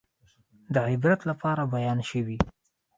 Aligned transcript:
د 0.73 0.75
عبرت 0.89 1.21
لپاره 1.29 1.63
بیان 1.75 1.99
شوي. 2.09 2.37